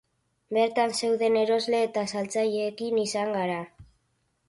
Bertan 0.55 0.95
zeuden 1.01 1.37
erosle 1.43 1.83
eta 1.89 2.07
saltzaileekin 2.15 3.01
izan 3.07 3.39
gara. 3.41 3.63